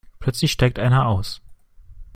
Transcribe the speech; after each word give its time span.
Plötzlich 0.19 0.51
steigt 0.51 0.79
einer 0.79 1.05
aus. 1.05 1.41